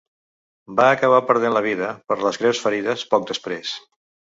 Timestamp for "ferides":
2.65-3.07